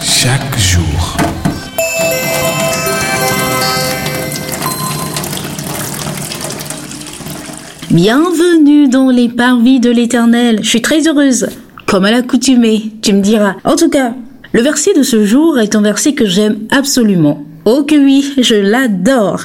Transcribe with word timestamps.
chaque 0.00 0.58
jour. 0.58 1.16
Bienvenue 7.90 8.88
dans 8.88 9.10
les 9.10 9.28
parvis 9.28 9.80
de 9.80 9.90
l'Éternel. 9.90 10.60
Je 10.62 10.68
suis 10.68 10.82
très 10.82 11.08
heureuse, 11.08 11.48
comme 11.86 12.04
à 12.04 12.10
l'accoutumée, 12.10 12.92
tu 13.02 13.12
me 13.12 13.22
diras. 13.22 13.56
En 13.64 13.74
tout 13.74 13.88
cas, 13.88 14.14
le 14.52 14.62
verset 14.62 14.94
de 14.94 15.02
ce 15.02 15.24
jour 15.24 15.58
est 15.58 15.74
un 15.74 15.82
verset 15.82 16.12
que 16.12 16.26
j'aime 16.26 16.58
absolument. 16.70 17.44
Oh 17.64 17.82
que 17.82 17.96
oui, 17.96 18.34
je 18.38 18.54
l'adore. 18.54 19.42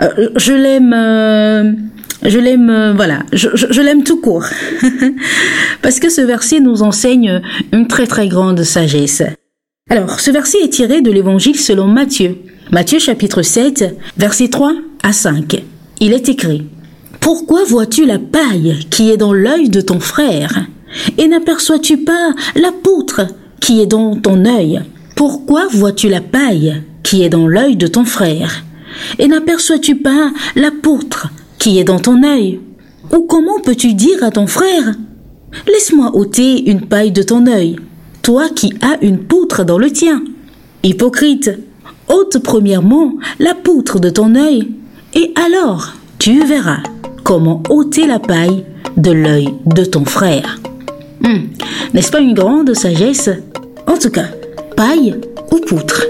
Euh, 0.00 0.28
je 0.36 0.52
l'aime... 0.52 0.92
euh, 0.94 1.72
je 2.24 2.38
l'aime, 2.38 2.70
euh, 2.70 2.92
voilà, 2.92 3.20
je, 3.32 3.80
l'aime 3.80 4.04
tout 4.04 4.20
court. 4.20 4.44
Parce 5.82 6.00
que 6.00 6.10
ce 6.10 6.20
verset 6.20 6.60
nous 6.60 6.82
enseigne 6.82 7.40
une 7.72 7.86
très 7.86 8.06
très 8.06 8.28
grande 8.28 8.62
sagesse. 8.62 9.22
Alors, 9.88 10.20
ce 10.20 10.30
verset 10.30 10.58
est 10.62 10.70
tiré 10.70 11.00
de 11.00 11.10
l'évangile 11.10 11.58
selon 11.58 11.86
Matthieu. 11.86 12.36
Matthieu 12.70 12.98
chapitre 12.98 13.42
7, 13.42 13.96
versets 14.16 14.48
3 14.48 14.74
à 15.02 15.12
5. 15.12 15.62
Il 16.00 16.12
est 16.12 16.28
écrit 16.28 16.66
Pourquoi 17.20 17.64
vois-tu 17.64 18.06
la 18.06 18.18
paille 18.18 18.78
qui 18.90 19.10
est 19.10 19.16
dans 19.16 19.32
l'œil 19.32 19.68
de 19.68 19.80
ton 19.80 19.98
frère 19.98 20.66
et 21.18 21.28
n'aperçois-tu 21.28 21.98
pas 21.98 22.34
la 22.56 22.72
poutre 22.72 23.22
qui 23.60 23.80
est 23.80 23.86
dans 23.86 24.16
ton 24.16 24.44
œil? 24.44 24.80
Pourquoi 25.16 25.66
vois-tu 25.70 26.08
la 26.08 26.20
paille 26.20 26.82
qui 27.02 27.22
est 27.22 27.28
dans 27.28 27.46
l'œil 27.46 27.76
de 27.76 27.86
ton 27.86 28.04
frère 28.04 28.64
et 29.18 29.28
n'aperçois-tu 29.28 29.96
pas 29.96 30.32
la 30.56 30.70
poutre 30.70 31.28
qui 31.60 31.78
est 31.78 31.84
dans 31.84 32.00
ton 32.00 32.24
œil 32.24 32.58
Ou 33.14 33.20
comment 33.20 33.60
peux-tu 33.60 33.94
dire 33.94 34.24
à 34.24 34.32
ton 34.32 34.48
frère 34.48 34.94
Laisse-moi 35.68 36.10
ôter 36.14 36.68
une 36.70 36.80
paille 36.86 37.12
de 37.12 37.22
ton 37.22 37.46
œil, 37.46 37.76
toi 38.22 38.48
qui 38.48 38.72
as 38.82 38.96
une 39.04 39.18
poutre 39.18 39.64
dans 39.64 39.78
le 39.78 39.90
tien. 39.90 40.22
Hypocrite, 40.82 41.50
ôte 42.08 42.38
premièrement 42.38 43.14
la 43.38 43.54
poutre 43.54 44.00
de 44.00 44.10
ton 44.10 44.34
œil, 44.36 44.68
et 45.14 45.32
alors 45.36 45.92
tu 46.18 46.44
verras 46.44 46.78
comment 47.24 47.62
ôter 47.68 48.06
la 48.06 48.18
paille 48.18 48.64
de 48.96 49.10
l'œil 49.10 49.48
de 49.66 49.84
ton 49.84 50.04
frère. 50.04 50.58
Hmm, 51.22 51.48
N'est-ce 51.92 52.10
pas 52.10 52.20
une 52.20 52.34
grande 52.34 52.72
sagesse? 52.74 53.28
En 53.86 53.98
tout 53.98 54.10
cas, 54.10 54.28
paille 54.76 55.14
ou 55.52 55.56
poutre? 55.58 56.06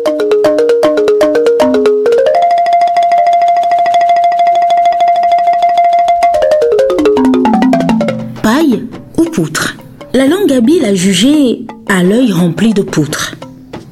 Paille 8.43 8.85
ou 9.19 9.25
poutre. 9.25 9.77
La 10.15 10.27
langue 10.27 10.53
habile 10.53 10.85
à 10.85 10.95
juger 10.95 11.67
à 11.89 12.03
l'œil 12.03 12.33
rempli 12.33 12.75
de 12.75 12.83
poutres. 12.83 13.37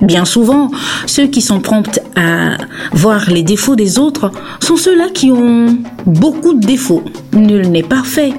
Bien 0.00 0.24
souvent, 0.24 0.70
ceux 1.06 1.26
qui 1.26 1.40
sont 1.40 1.60
prompts 1.60 2.00
à 2.14 2.56
voir 2.92 3.30
les 3.30 3.42
défauts 3.42 3.76
des 3.76 3.98
autres 3.98 4.30
sont 4.60 4.76
ceux-là 4.76 5.08
qui 5.12 5.30
ont 5.30 5.76
beaucoup 6.06 6.54
de 6.54 6.64
défauts. 6.64 7.02
Nul 7.32 7.68
n'est 7.70 7.82
parfait. 7.82 8.32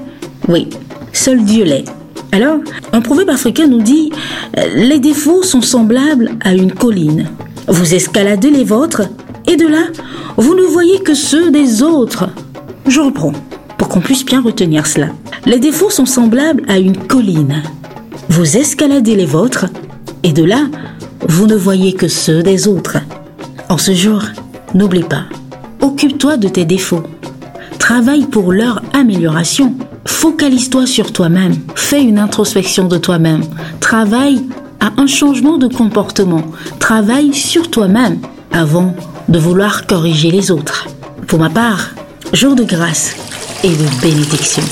Oui, 0.48 0.68
seul 1.12 1.44
Dieu 1.44 1.64
l'est. 1.64 1.84
Alors, 2.32 2.58
un 2.92 3.00
proverbe 3.00 3.30
africain 3.30 3.66
nous 3.66 3.82
dit 3.82 4.10
euh, 4.56 4.62
Les 4.74 5.00
défauts 5.00 5.42
sont 5.42 5.62
semblables 5.62 6.30
à 6.42 6.54
une 6.54 6.72
colline. 6.72 7.28
Vous 7.68 7.94
escaladez 7.94 8.50
les 8.50 8.64
vôtres, 8.64 9.02
et 9.46 9.56
de 9.56 9.66
là, 9.66 9.84
vous 10.36 10.54
ne 10.54 10.62
voyez 10.62 11.00
que 11.00 11.14
ceux 11.14 11.50
des 11.50 11.82
autres. 11.82 12.30
Je 12.86 13.00
reprends, 13.00 13.32
pour 13.80 13.88
qu'on 13.88 14.02
puisse 14.02 14.26
bien 14.26 14.42
retenir 14.42 14.86
cela. 14.86 15.06
Les 15.46 15.58
défauts 15.58 15.88
sont 15.88 16.04
semblables 16.04 16.64
à 16.68 16.78
une 16.78 16.98
colline. 16.98 17.62
Vous 18.28 18.58
escaladez 18.58 19.16
les 19.16 19.24
vôtres, 19.24 19.64
et 20.22 20.34
de 20.34 20.44
là, 20.44 20.66
vous 21.26 21.46
ne 21.46 21.56
voyez 21.56 21.94
que 21.94 22.06
ceux 22.06 22.42
des 22.42 22.68
autres. 22.68 22.98
En 23.70 23.78
ce 23.78 23.94
jour, 23.94 24.20
n'oublie 24.74 25.02
pas, 25.02 25.24
occupe-toi 25.80 26.36
de 26.36 26.48
tes 26.48 26.66
défauts. 26.66 27.04
Travaille 27.78 28.26
pour 28.26 28.52
leur 28.52 28.82
amélioration. 28.92 29.74
Focalise-toi 30.04 30.84
sur 30.84 31.10
toi-même. 31.14 31.54
Fais 31.74 32.02
une 32.02 32.18
introspection 32.18 32.86
de 32.86 32.98
toi-même. 32.98 33.44
Travaille 33.80 34.42
à 34.80 34.92
un 34.98 35.06
changement 35.06 35.56
de 35.56 35.68
comportement. 35.68 36.42
Travaille 36.80 37.32
sur 37.32 37.70
toi-même 37.70 38.18
avant 38.52 38.94
de 39.30 39.38
vouloir 39.38 39.86
corriger 39.86 40.30
les 40.30 40.50
autres. 40.50 40.86
Pour 41.26 41.38
ma 41.38 41.48
part, 41.48 41.92
jour 42.34 42.54
de 42.54 42.64
grâce 42.64 43.16
et 43.62 43.76
de 43.76 44.00
bénédiction. 44.00 44.62